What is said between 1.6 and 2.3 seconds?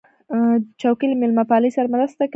سره مرسته کوي.